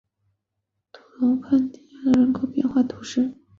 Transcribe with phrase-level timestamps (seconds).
[0.91, 3.35] 杜龙河畔圣迪迪耶人口变化图示